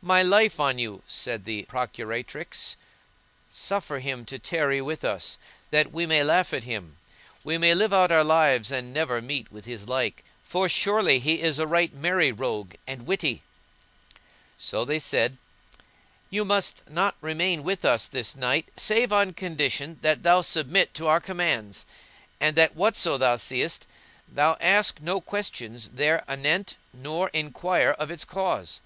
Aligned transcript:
"My 0.00 0.22
life 0.22 0.58
on 0.60 0.78
you," 0.78 1.02
said 1.06 1.44
the 1.44 1.64
procuratrix, 1.64 2.76
"suffer 3.50 3.98
him 3.98 4.24
to 4.24 4.38
tarry 4.38 4.80
with 4.80 5.04
us, 5.04 5.36
that 5.70 5.92
we 5.92 6.06
may 6.06 6.22
laugh 6.24 6.54
at 6.54 6.64
him: 6.64 6.96
we 7.44 7.58
may 7.58 7.74
live 7.74 7.92
out 7.92 8.10
our 8.10 8.24
lives 8.24 8.72
and 8.72 8.94
never 8.94 9.20
meet 9.20 9.52
with 9.52 9.66
his 9.66 9.86
like, 9.86 10.24
for 10.42 10.70
surely 10.70 11.18
he 11.18 11.42
is 11.42 11.58
a 11.58 11.66
right 11.66 11.92
merry 11.92 12.32
rogue 12.32 12.76
and 12.86 13.02
a 13.02 13.04
witty."[FN#165] 13.04 14.16
So 14.56 14.86
they 14.86 14.98
said, 14.98 15.36
"Thou 16.32 16.44
must 16.44 16.88
not 16.88 17.16
remain 17.20 17.62
with 17.62 17.84
us 17.84 18.08
this 18.08 18.34
night 18.34 18.70
save 18.78 19.12
on 19.12 19.34
condition 19.34 19.98
that 20.00 20.22
thou 20.22 20.40
submit 20.40 20.94
to 20.94 21.08
our 21.08 21.20
commands, 21.20 21.84
and 22.40 22.56
that 22.56 22.74
whatso 22.74 23.18
thou 23.18 23.36
seest, 23.36 23.86
thou 24.26 24.56
ask 24.62 25.02
no 25.02 25.20
questions 25.20 25.90
there 25.90 26.24
anent, 26.26 26.76
nor 26.94 27.28
enquire 27.34 27.90
of 27.92 28.10
its 28.10 28.24
cause." 28.24 28.80